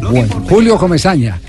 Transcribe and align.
Bueno, 0.00 0.28
Julio 0.48 0.76
Comesaña. 0.78 1.40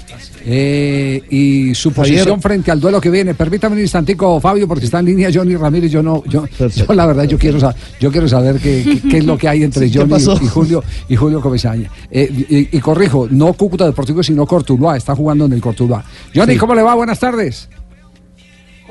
eh, 0.46 1.22
y 1.30 1.76
su 1.76 1.92
posición 1.92 2.42
frente 2.42 2.72
al 2.72 2.80
duelo 2.80 3.00
que 3.02 3.10
viene. 3.10 3.34
Permítame 3.36 3.76
un 3.76 3.82
instantico, 3.82 4.40
Fabio, 4.40 4.68
porque 4.68 4.86
está 4.86 5.00
en 5.00 5.06
línea 5.08 5.30
Johnny 5.34 5.56
Ramírez. 5.56 5.92
Yo 5.92 6.02
no, 6.02 6.24
yo, 6.26 6.46
yo 6.58 6.94
la 6.94 7.06
verdad, 7.06 7.26
yo 7.26 7.38
quiero, 7.38 7.60
sa- 7.60 7.76
yo 8.00 8.12
quiero 8.12 8.28
saber 8.28 8.58
qué, 8.60 8.84
qué- 8.84 9.10
qué 9.10 9.18
es 9.18 9.26
lo 9.26 9.38
que 9.38 9.48
hay 9.48 9.64
entre 9.64 9.88
Sí, 9.88 9.94
¿qué 9.94 10.00
Johnny 10.00 10.16
y 10.42 10.48
Julio 10.48 10.84
y 11.10 11.16
Julio 11.16 11.42
Comesaña. 11.42 11.90
Eh, 12.10 12.68
y, 12.72 12.78
y 12.78 12.80
corrijo, 12.80 13.28
no 13.30 13.54
Cúcuta 13.54 13.86
Deportivo, 13.86 14.24
sino 14.24 14.46
Cortuluá. 14.48 14.98
Está 14.98 15.16
jugando 15.16 15.46
en 15.46 15.54
el 15.54 15.62
Cortuluá. 15.62 16.04
Johnny, 16.34 16.56
¿cómo 16.58 16.74
le 16.74 16.82
va? 16.84 16.96
Buenas 16.96 17.20
tardes. 17.20 17.70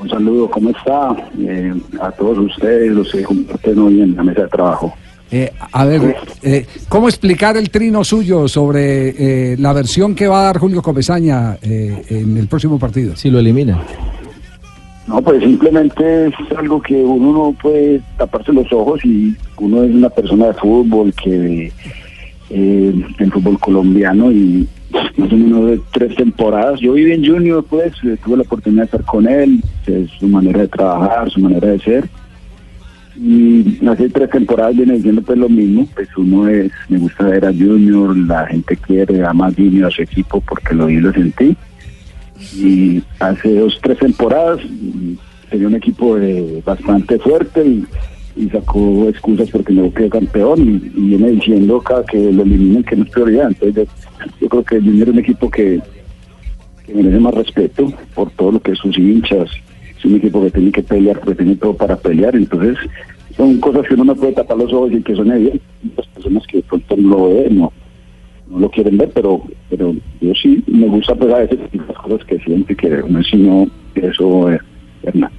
Un 0.00 0.08
saludo, 0.08 0.48
¿cómo 0.50 0.70
está? 0.70 1.16
Eh, 1.40 1.74
a 2.00 2.12
todos 2.12 2.38
ustedes, 2.38 2.92
los 2.92 3.10
que 3.10 3.22
comparten 3.24 3.78
hoy 3.80 4.00
en 4.02 4.14
la 4.14 4.22
mesa 4.22 4.42
de 4.42 4.48
trabajo. 4.48 4.94
Eh, 5.30 5.52
a 5.72 5.84
ver, 5.84 6.16
eh, 6.42 6.66
¿cómo 6.88 7.08
explicar 7.08 7.56
el 7.56 7.70
trino 7.70 8.02
suyo 8.02 8.48
sobre 8.48 9.52
eh, 9.52 9.56
la 9.58 9.72
versión 9.72 10.14
que 10.14 10.26
va 10.26 10.40
a 10.40 10.44
dar 10.44 10.58
Julio 10.58 10.82
Comesaña 10.82 11.58
eh, 11.60 12.02
en 12.08 12.36
el 12.36 12.48
próximo 12.48 12.78
partido? 12.78 13.14
Si 13.14 13.30
lo 13.30 13.38
elimina. 13.38 13.82
No, 15.06 15.22
pues 15.22 15.42
simplemente 15.42 16.26
es 16.26 16.34
algo 16.56 16.82
que 16.82 16.94
uno 16.94 17.32
no 17.32 17.52
puede 17.52 18.02
taparse 18.18 18.52
los 18.52 18.70
ojos 18.72 19.02
y 19.04 19.34
uno 19.58 19.82
es 19.82 19.94
una 19.94 20.10
persona 20.10 20.48
de 20.48 20.54
fútbol 20.54 21.14
que 21.14 21.72
eh, 22.50 22.94
en 23.18 23.30
fútbol 23.30 23.58
colombiano 23.58 24.30
y 24.30 24.68
más 25.16 25.32
o 25.32 25.36
menos 25.36 25.66
de 25.66 25.80
tres 25.92 26.14
temporadas. 26.16 26.80
Yo 26.80 26.92
viví 26.92 27.12
en 27.12 27.26
Junior, 27.26 27.64
pues 27.68 27.92
eh, 28.04 28.16
tuve 28.22 28.36
la 28.38 28.42
oportunidad 28.42 28.82
de 28.82 28.86
estar 28.86 29.04
con 29.04 29.26
él, 29.26 29.62
es 29.86 30.10
su 30.18 30.28
manera 30.28 30.60
de 30.60 30.68
trabajar, 30.68 31.30
su 31.30 31.40
manera 31.40 31.68
de 31.68 31.78
ser. 31.80 32.08
Y 33.20 33.84
hace 33.84 34.08
tres 34.10 34.30
temporadas 34.30 34.76
viene 34.76 34.94
diciendo 34.94 35.22
pues 35.22 35.36
lo 35.36 35.48
mismo, 35.48 35.88
pues 35.92 36.08
uno 36.16 36.46
es, 36.46 36.70
me 36.88 36.98
gusta 36.98 37.24
ver 37.24 37.44
a 37.46 37.52
Junior, 37.52 38.16
la 38.16 38.46
gente 38.46 38.76
quiere, 38.76 39.24
ama 39.24 39.48
a 39.48 39.52
Junior, 39.52 39.88
a 39.88 39.90
su 39.90 40.02
equipo 40.02 40.40
porque 40.40 40.74
lo 40.74 40.86
vi 40.86 40.94
y 40.94 41.00
lo 41.00 41.12
sentí. 41.12 41.56
Y 42.54 43.02
hace 43.18 43.56
dos, 43.56 43.76
tres 43.82 43.98
temporadas 43.98 44.60
mm, 44.64 45.14
tenía 45.50 45.66
un 45.66 45.74
equipo 45.74 46.16
eh, 46.16 46.62
bastante 46.64 47.18
fuerte 47.18 47.66
y, 47.66 47.86
sacó 48.52 49.08
excusas 49.08 49.50
porque 49.50 49.72
no 49.72 49.92
quedó 49.92 50.10
campeón 50.10 50.60
y, 50.60 51.00
viene 51.00 51.32
diciendo 51.32 51.80
cada 51.80 52.04
que 52.04 52.32
lo 52.32 52.44
eliminen 52.44 52.84
que 52.84 52.94
no 52.94 53.02
es 53.02 53.10
prioridad. 53.10 53.48
Entonces 53.48 53.88
yo, 54.40 54.48
creo 54.48 54.62
que 54.62 54.80
Junior 54.80 55.08
es 55.08 55.14
un 55.14 55.18
equipo 55.18 55.50
que, 55.50 55.80
merece 56.94 57.18
más 57.18 57.34
respeto 57.34 57.92
por 58.14 58.30
todo 58.30 58.52
lo 58.52 58.62
que 58.62 58.72
es 58.72 58.78
sus 58.78 58.96
hinchas. 58.96 59.50
Es 59.98 60.04
un 60.04 60.14
equipo 60.14 60.40
que 60.40 60.52
tiene 60.52 60.70
que 60.70 60.84
pelear, 60.84 61.20
que 61.20 61.34
tiene 61.34 61.56
todo 61.56 61.74
para 61.74 61.96
pelear. 61.96 62.36
Entonces 62.36 62.78
son 63.38 63.58
cosas 63.60 63.86
que 63.86 63.94
uno 63.94 64.04
no 64.04 64.16
puede 64.16 64.32
tapar 64.32 64.58
los 64.58 64.72
ojos 64.72 64.92
y 64.92 65.02
que 65.02 65.14
son 65.14 65.30
evidentes. 65.30 65.62
Las 65.96 66.06
personas 66.08 66.46
que 66.46 66.58
de 66.58 66.62
pronto 66.64 66.96
no 66.96 67.08
lo 67.08 67.28
ven, 67.28 67.58
no, 67.58 67.72
no 68.50 68.58
lo 68.58 68.70
quieren 68.70 68.98
ver, 68.98 69.10
pero 69.14 69.42
pero 69.70 69.94
yo 70.20 70.32
sí 70.34 70.62
me 70.66 70.88
gusta 70.88 71.14
pues 71.14 71.32
a 71.32 71.38
veces 71.38 71.58
las 71.72 71.96
cosas 71.98 72.26
que 72.26 72.38
siento 72.40 72.72
y 72.72 72.76
que 72.76 72.88
uno 72.88 73.22
si 73.22 73.36
no, 73.36 73.66
eso 73.94 74.50
es 74.50 74.60
Hernán. 75.04 75.30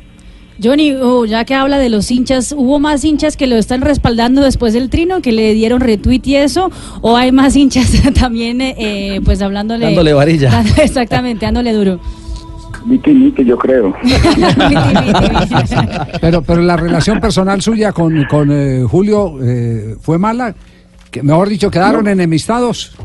Johnny, 0.62 0.94
oh, 0.94 1.26
ya 1.26 1.46
que 1.46 1.54
habla 1.54 1.78
de 1.78 1.90
los 1.90 2.12
hinchas, 2.12 2.54
¿hubo 2.58 2.80
más 2.80 3.06
hinchas 3.06 3.38
que 3.38 3.48
lo 3.48 3.56
están 3.56 3.80
respaldando 3.80 4.42
después 4.42 4.74
del 4.74 4.90
trino, 4.90 5.22
que 5.22 5.32
le 5.32 5.54
dieron 5.54 5.80
retweet 5.80 6.22
y 6.26 6.36
eso? 6.36 6.70
¿O 7.02 7.16
hay 7.16 7.32
más 7.32 7.56
hinchas 7.56 7.94
también, 8.20 8.60
eh, 8.60 8.76
eh, 8.78 9.22
pues 9.24 9.42
hablándole... 9.42 9.86
Dándole 9.86 10.12
varilla. 10.12 10.62
Exactamente, 10.84 11.46
dándole 11.46 11.72
duro. 11.72 12.02
Miti, 12.90 13.12
miti, 13.14 13.46
yo 13.46 13.58
creo. 13.58 13.94
Pero, 16.22 16.42
pero 16.42 16.62
la 16.62 16.76
relación 16.76 17.20
personal 17.20 17.62
suya 17.62 17.92
con, 17.92 18.24
con 18.26 18.50
eh, 18.52 18.84
Julio 18.90 19.36
eh, 19.42 19.96
fue 20.02 20.18
mala. 20.18 20.56
Que, 21.12 21.24
mejor 21.24 21.50
dicho, 21.50 21.72
quedaron 21.72 22.08
enemistados. 22.08 22.96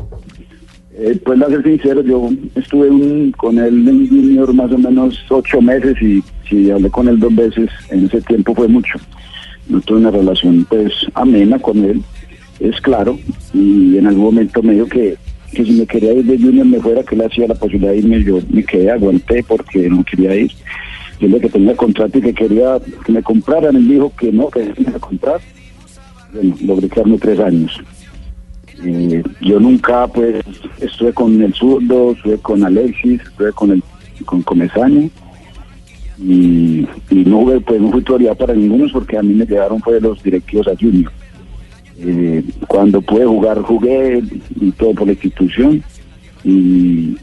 Eh, 0.97 1.19
pues 1.25 1.41
a 1.41 1.47
ser 1.47 1.63
sincero, 1.63 2.01
yo 2.03 2.29
estuve 2.55 2.89
un- 2.89 3.31
con 3.37 3.57
él 3.59 3.87
en 3.87 4.07
Junior 4.07 4.53
más 4.53 4.71
o 4.71 4.77
menos 4.77 5.19
ocho 5.29 5.61
meses 5.61 5.95
y 6.01 6.23
si 6.49 6.71
hablé 6.71 6.89
con 6.89 7.07
él 7.07 7.19
dos 7.19 7.35
veces 7.35 7.69
en 7.89 8.05
ese 8.05 8.21
tiempo 8.21 8.53
fue 8.55 8.67
mucho. 8.67 8.93
No 9.67 9.81
tuve 9.81 9.99
una 9.99 10.11
relación 10.11 10.65
pues 10.69 10.91
amena 11.15 11.59
con 11.59 11.83
él, 11.83 12.01
es 12.59 12.79
claro, 12.81 13.17
y 13.53 13.97
en 13.97 14.07
algún 14.07 14.25
momento 14.25 14.61
me 14.63 14.73
dijo 14.73 14.85
que, 14.87 15.17
que 15.53 15.63
si 15.63 15.71
me 15.71 15.85
quería 15.85 16.13
ir 16.13 16.25
de 16.25 16.37
Junior 16.37 16.65
me 16.65 16.79
fuera, 16.79 17.03
que 17.03 17.15
él 17.15 17.21
hacía 17.21 17.47
la 17.47 17.55
posibilidad 17.55 17.91
de 17.91 17.99
irme, 17.99 18.23
yo 18.23 18.39
me 18.49 18.63
quedé, 18.63 18.91
aguanté 18.91 19.43
porque 19.43 19.89
no 19.89 20.03
quería 20.03 20.35
ir. 20.35 20.51
Yo 21.19 21.27
le 21.27 21.39
que 21.39 21.49
tenía 21.49 21.75
contrato 21.75 22.17
y 22.17 22.21
que 22.21 22.33
quería 22.33 22.77
que 23.05 23.11
me 23.11 23.23
compraran, 23.23 23.75
él 23.75 23.87
dijo 23.87 24.11
que 24.17 24.31
no, 24.31 24.49
que 24.49 24.63
me 24.63 24.73
iba 24.77 24.97
a 24.97 24.99
comprar. 24.99 25.39
Bueno, 26.33 26.55
logré 26.61 26.89
quedarme 26.89 27.17
tres 27.17 27.39
años. 27.39 27.81
Eh, 28.83 29.23
yo 29.39 29.59
nunca 29.59 30.07
pues 30.07 30.43
estuve 30.81 31.13
con 31.13 31.41
el 31.41 31.53
zurdo, 31.53 32.11
estuve 32.11 32.37
con 32.39 32.63
Alexis, 32.63 33.21
estuve 33.21 33.53
con 33.53 33.71
el 33.71 33.83
con 34.25 34.41
Comesaña 34.41 35.09
y, 36.17 36.87
y 37.09 37.15
no 37.25 37.45
pues 37.65 37.81
no 37.81 37.91
fui 37.91 38.01
prioridad 38.01 38.37
para 38.37 38.53
ninguno 38.53 38.87
porque 38.91 39.17
a 39.17 39.23
mí 39.23 39.33
me 39.33 39.45
llevaron 39.45 39.81
fue 39.81 39.99
los 39.99 40.21
directivos 40.23 40.67
a 40.67 40.75
Junior. 40.79 41.11
Eh, 41.99 42.43
cuando 42.67 43.01
pude 43.01 43.25
jugar 43.25 43.61
jugué 43.61 44.21
y 44.59 44.71
todo 44.71 44.93
por 44.93 45.07
la 45.07 45.13
institución 45.13 45.81
y, 46.43 47.17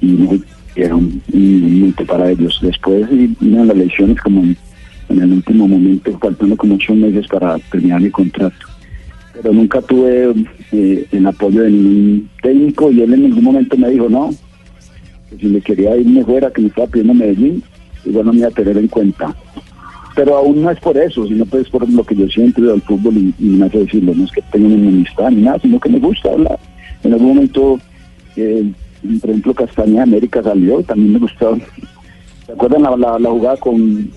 era 0.75 0.97
un, 0.97 1.22
un 1.33 1.81
momento 1.81 2.06
para 2.06 2.31
ellos. 2.31 2.59
Después 2.62 3.06
vino 3.10 3.65
las 3.65 3.77
elecciones 3.77 4.19
como 4.22 4.43
en, 4.43 4.56
en 5.10 5.21
el 5.21 5.33
último 5.33 5.69
momento, 5.69 6.19
faltando 6.19 6.56
como 6.56 6.77
ocho 6.77 6.94
meses 6.94 7.27
para 7.28 7.59
terminar 7.71 8.00
mi 8.00 8.10
contrato 8.10 8.72
pero 9.43 9.53
nunca 9.53 9.81
tuve 9.83 10.33
eh, 10.72 11.06
el 11.10 11.27
apoyo 11.27 11.62
de 11.62 11.71
ningún 11.71 12.31
técnico 12.43 12.91
y 12.93 13.03
él 13.03 13.15
en 13.15 13.22
ningún 13.22 13.44
momento 13.44 13.77
me 13.77 13.91
dijo 13.91 14.09
no, 14.09 14.31
que 15.31 15.37
si 15.37 15.47
me 15.47 15.60
quería 15.60 15.97
irme 15.97 16.25
fuera, 16.25 16.50
que 16.50 16.62
me 16.62 16.69
estaba 16.69 16.87
pidiendo 16.87 17.15
Medellín, 17.15 17.62
igual 18.04 18.27
no 18.27 18.33
me 18.33 18.41
iba 18.41 18.49
a 18.49 18.53
tener 18.53 18.77
en 18.77 18.89
cuenta. 18.89 19.34
Pero 20.14 20.36
aún 20.36 20.62
no 20.62 20.70
es 20.70 20.78
por 20.80 20.96
eso, 20.96 21.26
sino 21.26 21.44
pues 21.46 21.68
por 21.70 21.88
lo 21.90 22.04
que 22.04 22.14
yo 22.14 22.26
siento 22.28 22.60
del 22.62 22.82
fútbol 22.82 23.16
y, 23.16 23.34
y 23.38 23.44
me 23.46 23.66
hace 23.66 23.78
decirlo, 23.78 24.12
no 24.14 24.24
es 24.24 24.32
que 24.32 24.42
tenga 24.52 24.66
una 24.66 24.74
enemistad 24.76 25.30
ni 25.30 25.42
nada, 25.42 25.58
sino 25.60 25.80
que 25.80 25.88
me 25.88 25.98
gusta 25.98 26.30
hablar. 26.30 26.58
En 27.02 27.12
algún 27.14 27.28
momento, 27.28 27.78
eh, 28.36 28.70
por 29.20 29.30
ejemplo, 29.30 29.54
Castaña 29.54 29.96
de 29.96 30.02
América 30.02 30.42
salió 30.42 30.80
y 30.80 30.84
también 30.84 31.12
me 31.14 31.18
gustó. 31.18 31.58
¿Se 32.46 32.52
acuerdan 32.52 32.82
la, 32.82 32.96
la, 32.96 33.18
la 33.18 33.30
jugada 33.30 33.56
con, 33.56 34.10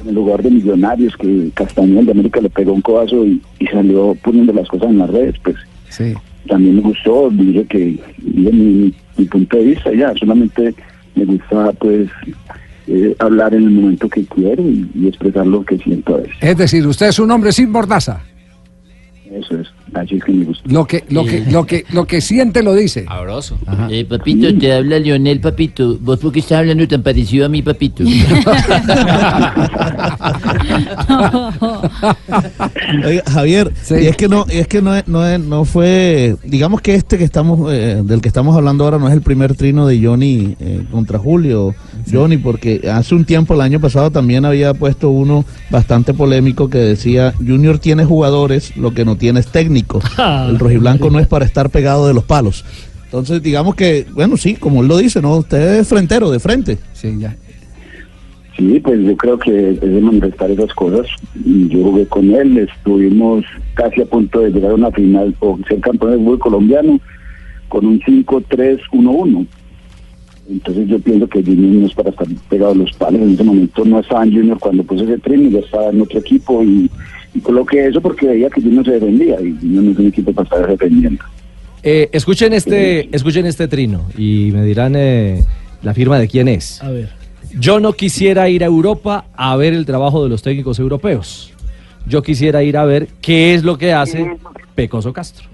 en 0.00 0.08
el 0.08 0.14
lugar 0.14 0.42
de 0.42 0.50
Millonarios 0.50 1.16
que 1.16 1.50
Castañeda 1.54 2.02
de 2.02 2.10
América 2.10 2.40
le 2.40 2.50
pegó 2.50 2.72
un 2.72 2.82
codazo 2.82 3.24
y, 3.24 3.40
y 3.58 3.66
salió 3.66 4.14
poniendo 4.22 4.52
las 4.52 4.68
cosas 4.68 4.90
en 4.90 4.98
las 4.98 5.10
redes, 5.10 5.34
pues 5.42 5.56
Sí. 5.88 6.12
también 6.48 6.76
me 6.76 6.82
gustó, 6.82 7.30
dije 7.30 7.64
que 7.66 7.78
dije 8.18 8.52
mi, 8.52 8.64
mi- 8.64 8.94
mi 9.16 9.24
punto 9.26 9.56
de 9.56 9.64
vista 9.64 9.94
ya, 9.94 10.12
solamente 10.18 10.74
me 11.14 11.24
gusta 11.24 11.72
pues 11.78 12.08
eh, 12.86 13.14
hablar 13.18 13.54
en 13.54 13.64
el 13.64 13.70
momento 13.70 14.08
que 14.08 14.24
quiero 14.24 14.62
y, 14.62 14.88
y 14.94 15.08
expresar 15.08 15.46
lo 15.46 15.64
que 15.64 15.76
siento 15.78 16.14
a 16.14 16.18
veces. 16.18 16.34
Es 16.40 16.56
decir, 16.56 16.86
usted 16.86 17.08
es 17.08 17.18
un 17.18 17.30
hombre 17.30 17.52
sin 17.52 17.70
mordaza. 17.70 18.20
Eso 19.30 19.58
es, 19.58 19.66
así 19.92 20.14
es 20.16 20.24
que 20.24 20.32
me 20.32 20.44
gusta. 20.44 20.62
Lo 20.72 20.86
que, 20.86 21.04
lo 21.10 21.24
que, 21.26 21.44
lo 21.50 21.66
que, 21.66 21.84
lo 21.92 22.06
que 22.06 22.20
siente 22.20 22.62
lo 22.62 22.74
dice. 22.74 23.04
Sabroso. 23.06 23.58
Eh, 23.90 24.04
papito, 24.08 24.56
te 24.56 24.72
habla 24.72 25.00
Leonel, 25.00 25.40
papito. 25.40 25.98
¿Vos 26.00 26.20
por 26.20 26.32
qué 26.32 26.38
estás 26.38 26.60
hablando 26.60 26.86
tan 26.86 27.02
parecido 27.02 27.44
a 27.44 27.48
mi 27.48 27.60
papito? 27.60 28.04
Oiga, 33.04 33.22
Javier, 33.30 33.72
y 33.90 34.06
es 34.06 34.16
que 34.16 34.28
no, 34.28 34.44
y 34.48 34.58
es 34.58 34.68
que 34.68 34.82
no, 34.82 34.94
es- 34.94 35.08
no, 35.08 35.26
es- 35.26 35.40
no 35.40 35.64
fue, 35.64 36.36
digamos 36.44 36.80
que 36.80 36.94
este 36.94 37.18
que 37.18 37.24
estamos, 37.24 37.72
eh, 37.72 38.02
del 38.04 38.20
que 38.20 38.28
estamos 38.28 38.56
hablando 38.56 38.84
ahora 38.84 38.98
no 38.98 39.08
es 39.08 39.14
el 39.14 39.22
primer 39.22 39.54
trino 39.56 39.86
de 39.86 40.04
Johnny 40.04 40.56
eh, 40.60 40.84
contra 40.90 41.18
Julio, 41.18 41.74
Johnny, 42.10 42.36
porque 42.36 42.88
hace 42.92 43.14
un 43.14 43.24
tiempo, 43.24 43.54
el 43.54 43.60
año 43.60 43.80
pasado 43.80 44.10
también 44.10 44.44
había 44.44 44.74
puesto 44.74 45.10
uno 45.10 45.44
bastante 45.70 46.14
polémico 46.14 46.70
que 46.70 46.78
decía, 46.78 47.34
Junior 47.38 47.78
tiene 47.78 48.04
jugadores, 48.04 48.76
lo 48.76 48.94
que 48.94 49.04
no 49.04 49.16
tiene 49.16 49.40
es 49.40 49.48
técnico. 49.48 50.00
El 50.48 50.58
rojiblanco 50.58 51.10
no 51.10 51.18
es 51.18 51.26
para 51.26 51.44
estar 51.44 51.70
pegado 51.70 52.06
de 52.06 52.14
los 52.14 52.24
palos. 52.24 52.64
Entonces, 53.04 53.42
digamos 53.42 53.74
que, 53.74 54.06
bueno, 54.12 54.36
sí, 54.36 54.56
como 54.56 54.82
él 54.82 54.88
lo 54.88 54.96
dice, 54.96 55.22
¿no? 55.22 55.36
Usted 55.36 55.78
es 55.78 55.88
frentero, 55.88 56.30
de 56.30 56.40
frente. 56.40 56.78
Sí, 56.92 57.16
ya. 57.18 57.36
Sí, 58.56 58.80
pues 58.82 59.00
yo 59.02 59.16
creo 59.16 59.38
que 59.38 59.70
es 59.70 59.80
de 59.80 60.00
manifestar 60.00 60.50
esas 60.50 60.72
cosas. 60.74 61.06
Yo 61.44 61.84
jugué 61.84 62.06
con 62.06 62.30
él, 62.32 62.58
estuvimos 62.58 63.44
casi 63.74 64.00
a 64.00 64.06
punto 64.06 64.40
de 64.40 64.50
llegar 64.50 64.72
a 64.72 64.74
una 64.74 64.90
final 64.90 65.34
o 65.40 65.58
ser 65.68 65.80
campeón 65.80 66.12
del 66.12 66.20
fútbol 66.20 66.38
colombiano 66.38 67.00
con 67.68 67.86
un 67.86 68.00
5-3-1-1. 68.00 69.46
Entonces 70.48 70.88
yo 70.88 70.98
pienso 71.00 71.26
que 71.28 71.42
Junior 71.42 71.80
no 71.80 71.86
es 71.86 71.94
para 71.94 72.10
estar 72.10 72.26
pegado 72.48 72.72
a 72.72 72.74
los 72.76 72.92
palos. 72.92 73.20
En 73.20 73.34
ese 73.34 73.44
momento 73.44 73.84
no 73.84 74.00
estaba 74.00 74.24
en 74.24 74.32
Junior 74.32 74.58
cuando 74.58 74.84
puse 74.84 75.04
ese 75.04 75.18
tren, 75.18 75.50
ya 75.50 75.58
estaba 75.58 75.90
en 75.90 76.00
otro 76.00 76.20
equipo 76.20 76.62
y, 76.62 76.90
y 77.34 77.40
coloqué 77.40 77.86
eso 77.86 78.00
porque 78.00 78.26
veía 78.26 78.48
que 78.50 78.60
Junior 78.60 78.84
se 78.84 78.92
defendía 78.92 79.40
y 79.40 79.56
Junior 79.60 79.84
no 79.84 79.90
es 79.90 79.98
un 79.98 80.06
equipo 80.06 80.32
para 80.32 80.44
estar 80.44 80.68
defendiendo. 80.68 81.24
Eh, 81.82 82.08
escuchen 82.12 82.52
este, 82.52 83.14
escuchen 83.14 83.46
este 83.46 83.68
trino 83.68 84.06
y 84.16 84.50
me 84.52 84.64
dirán 84.64 84.94
eh, 84.96 85.44
la 85.82 85.94
firma 85.94 86.18
de 86.18 86.28
quién 86.28 86.48
es. 86.48 86.82
A 86.82 86.90
ver. 86.90 87.10
Yo 87.58 87.80
no 87.80 87.92
quisiera 87.92 88.48
ir 88.48 88.64
a 88.64 88.66
Europa 88.66 89.26
a 89.34 89.56
ver 89.56 89.72
el 89.72 89.86
trabajo 89.86 90.22
de 90.22 90.28
los 90.28 90.42
técnicos 90.42 90.78
europeos. 90.78 91.52
Yo 92.06 92.22
quisiera 92.22 92.62
ir 92.62 92.76
a 92.76 92.84
ver 92.84 93.08
qué 93.20 93.54
es 93.54 93.64
lo 93.64 93.78
que 93.78 93.92
hace 93.92 94.36
Pecoso 94.74 95.12
Castro. 95.12 95.48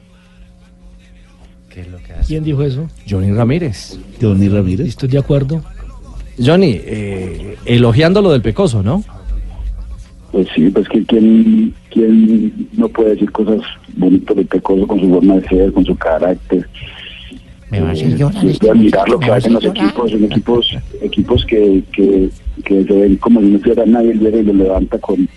¿Quién 2.26 2.44
dijo 2.44 2.62
eso? 2.62 2.88
Johnny 3.08 3.32
Ramírez. 3.32 3.98
Johnny 4.20 4.48
Ramírez. 4.48 4.88
Estoy 4.88 5.08
de 5.08 5.18
acuerdo. 5.18 5.62
Johnny, 6.38 6.80
eh, 6.84 7.56
elogiando 7.64 8.22
lo 8.22 8.32
del 8.32 8.42
Pecoso, 8.42 8.82
¿no? 8.82 9.04
Pues 10.30 10.48
sí, 10.54 10.70
pues 10.70 10.88
que 10.88 11.04
quién, 11.04 11.74
quién 11.90 12.68
no 12.72 12.88
puede 12.88 13.10
decir 13.10 13.30
cosas 13.32 13.60
bonitas 13.96 14.36
de 14.36 14.44
Pecoso 14.44 14.86
con 14.86 14.98
su 15.00 15.08
forma 15.08 15.34
de 15.36 15.48
ser, 15.48 15.72
con 15.72 15.84
su 15.84 15.94
carácter. 15.96 16.66
Me 17.70 17.80
va 17.80 17.90
a 17.90 17.92
hacer 17.92 18.16
llorar 18.16 18.36
este 18.36 18.50
es 18.50 18.58
de 18.58 18.70
admirar 18.70 19.08
lo 19.08 19.18
que 19.18 19.30
hacen 19.30 19.52
los 19.54 19.62
llorar. 19.62 19.84
equipos, 19.84 20.10
son 20.10 20.24
equipos, 20.24 20.76
equipos 21.02 21.44
que, 21.46 21.82
que, 21.92 22.30
que 22.64 22.84
se 22.84 22.92
ven 22.92 23.16
como 23.16 23.40
si 23.40 23.46
no 23.46 23.58
fuera 23.60 23.86
nadie, 23.86 24.14
llega 24.14 24.38
y 24.38 24.42
lo 24.42 24.52
levanta 24.52 24.98
con, 24.98 25.28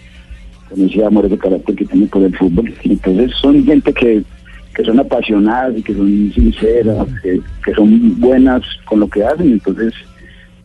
con 0.70 0.90
ese 0.90 1.04
amor, 1.06 1.26
ese 1.26 1.38
carácter 1.38 1.76
que 1.76 1.86
tiene 1.86 2.08
por 2.08 2.24
el 2.24 2.36
fútbol. 2.38 2.74
Entonces 2.84 3.32
son 3.42 3.66
gente 3.66 3.94
que, 3.94 4.24
que 4.76 4.84
son 4.84 5.00
apasionadas 5.00 5.74
y 5.78 5.82
que 5.82 5.94
son 5.94 6.32
sinceras, 6.34 7.08
que, 7.24 7.40
que 7.64 7.74
son 7.74 8.20
buenas 8.20 8.62
con 8.86 9.00
lo 9.00 9.08
que 9.10 9.24
hacen, 9.24 9.54
entonces 9.54 9.94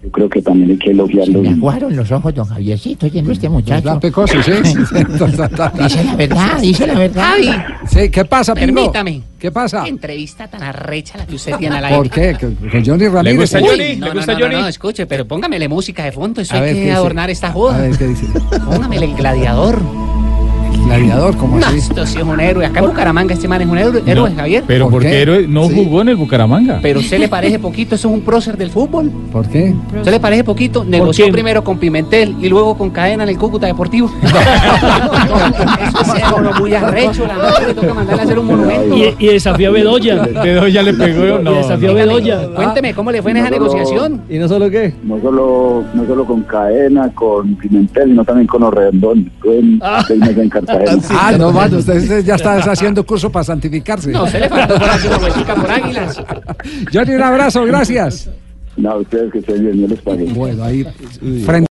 yo 0.02 0.10
creo 0.10 0.28
que 0.30 0.40
también 0.40 0.70
hay 0.70 0.78
que 0.78 0.90
elogiarlos. 0.92 1.42
Me 1.42 1.50
aguaron 1.50 1.94
los 1.94 2.10
ojos, 2.10 2.34
don 2.34 2.46
Javiercito, 2.46 3.04
oyendo 3.06 3.32
este 3.32 3.48
muchacho. 3.50 3.84
¿Verdad, 3.84 4.00
Pecoso? 4.00 4.42
Sí. 4.42 4.52
Dice 5.78 6.04
la 6.04 6.14
verdad, 6.16 6.58
dice 6.60 6.86
la 6.86 6.94
verdad. 6.98 7.34
Sí, 7.86 8.10
¿qué 8.10 8.24
pasa, 8.24 8.54
Pingo? 8.54 8.74
Permítame. 8.74 9.22
¿Qué 9.38 9.50
pasa? 9.50 9.82
Qué 9.84 9.90
entrevista 9.90 10.48
tan 10.48 10.62
arrecha 10.62 11.18
la 11.18 11.26
que 11.26 11.34
usted 11.34 11.54
tiene 11.56 11.76
al 11.76 11.84
aire. 11.84 11.96
¿Por 11.98 12.10
qué? 12.10 12.34
¿Que- 12.38 12.68
¿Con 12.70 12.84
Johnny 12.84 13.08
Ramírez? 13.08 13.40
gusta 13.40 13.58
Uy, 13.58 13.64
Johnny? 13.68 13.96
No, 13.96 14.14
no, 14.14 14.26
no, 14.26 14.38
no, 14.38 14.60
no, 14.62 14.68
escuche, 14.68 15.06
pero 15.06 15.26
póngamele 15.26 15.68
música 15.68 16.04
de 16.04 16.12
fondo, 16.12 16.40
eso 16.40 16.54
A 16.54 16.58
hay 16.58 16.62
ver, 16.62 16.70
¿qué 16.74 16.78
que 16.80 16.84
dice? 16.86 16.96
adornar 16.96 17.30
esta 17.30 17.48
A 17.48 17.52
joda. 17.52 17.78
ver, 17.78 17.96
¿qué 17.96 18.06
dice? 18.08 18.26
Póngamele 18.66 19.04
el 19.06 19.14
gladiador. 19.14 19.82
Gladiador, 20.90 21.36
¿cómo 21.36 21.56
No, 21.60 21.66
así? 21.66 21.78
esto 21.78 22.04
sí 22.04 22.18
es 22.18 22.24
un 22.24 22.40
héroe. 22.40 22.66
Acá 22.66 22.80
en 22.80 22.86
Bucaramanga 22.86 23.32
este 23.34 23.46
man 23.46 23.60
es 23.62 23.68
un 23.68 23.78
héroe, 23.78 24.02
héroe 24.04 24.32
Javier. 24.34 24.64
Pero 24.66 24.86
¿Por 24.86 24.94
porque 24.94 25.08
qué? 25.10 25.22
héroe 25.22 25.46
no 25.46 25.68
jugó 25.68 26.02
en 26.02 26.08
el 26.08 26.16
Bucaramanga. 26.16 26.80
Pero 26.82 26.98
usted 26.98 27.20
le 27.20 27.28
parece 27.28 27.60
poquito, 27.60 27.94
eso 27.94 28.08
es 28.08 28.14
un 28.14 28.22
prócer 28.22 28.56
del 28.56 28.70
fútbol. 28.70 29.08
¿Por 29.30 29.46
qué? 29.48 29.72
¿Usted 29.96 30.10
le 30.10 30.18
parece 30.18 30.42
poquito? 30.42 30.84
Negoció 30.84 31.30
primero 31.30 31.62
con 31.62 31.78
Pimentel 31.78 32.34
y 32.40 32.48
luego 32.48 32.76
con 32.76 32.90
Cadena 32.90 33.22
en 33.22 33.28
el 33.28 33.38
Cúcuta 33.38 33.66
Deportivo. 33.68 34.10
Eso 36.00 36.16
es 36.16 36.22
uno 36.36 36.52
muy 36.58 36.74
arrecho, 36.74 37.26
la 37.26 37.36
madre 37.36 37.66
le 37.68 37.74
toca 37.74 37.94
mandarle 37.94 38.22
a 38.22 38.24
hacer 38.24 38.38
un 38.38 38.46
monumento. 38.46 38.96
Y, 38.96 39.14
y 39.18 39.26
desafió 39.28 39.68
a 39.68 39.72
Bedoya. 39.72 40.16
Bedoya 40.42 40.82
le 40.82 40.94
pegó. 40.94 41.40
Y 41.40 41.44
No, 41.44 41.52
desafió 41.52 41.90
a 41.90 41.94
Bedoya. 41.94 42.48
Cuénteme, 42.54 42.94
¿cómo 42.94 43.12
le 43.12 43.22
fue 43.22 43.30
en 43.32 43.36
esa 43.38 43.50
No, 43.50 43.56
no, 43.56 43.62
no. 43.66 43.72
negociación? 43.72 44.22
¿Y 44.28 44.38
no 44.38 44.48
solo 44.48 44.68
qué? 44.70 44.94
no 45.04 45.20
solo 45.20 45.84
no 45.94 46.06
solo 46.06 46.24
con 46.24 46.42
Cadena, 46.42 47.08
con 47.14 47.54
Pimentel, 47.56 48.08
sino 48.10 48.24
también 48.24 48.46
con 48.46 48.62
Orredón. 48.64 49.30
Estuve 49.36 49.58
en 49.58 49.80
en 50.40 50.48
Cartagena. 50.48 50.79
Ah, 51.10 51.32
no, 51.36 51.52
mano, 51.52 51.78
usted, 51.78 52.24
ya 52.24 52.36
está 52.36 52.56
haciendo 52.58 53.04
curso 53.04 53.30
para 53.30 53.44
santificarse. 53.44 54.10
No, 54.10 54.26
se 54.26 54.40
le 54.40 54.48
faltó 54.48 54.74
por 54.78 54.88
hacer 54.88 55.10
una 55.10 55.18
vueltica 55.18 55.54
por 55.54 55.70
águilas. 55.70 56.22
Johnny, 56.92 57.14
un 57.14 57.22
abrazo, 57.22 57.64
gracias. 57.64 58.30
No, 58.76 58.96
ustedes 58.98 59.32
que 59.32 59.38
estén 59.40 59.62
bien, 59.62 59.80
yo 59.80 59.88
les 59.88 60.00
pagué. 60.00 60.24
Bueno, 60.32 60.64
ahí, 60.64 60.86
frente 61.44 61.68